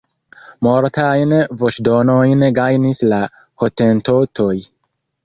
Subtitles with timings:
[0.67, 3.21] Multajn voĉdonojn gajnis la
[3.65, 4.53] hotentotoj.